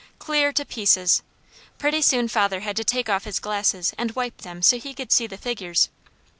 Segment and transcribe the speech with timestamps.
[0.17, 1.21] Clear to pieces!
[1.77, 5.11] Pretty soon father had to take off his glasses and wipe them so he could
[5.11, 5.89] see the figures.